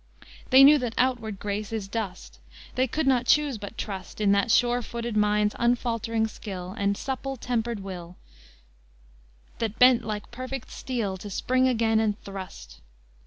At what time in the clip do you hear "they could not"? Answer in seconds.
2.73-3.27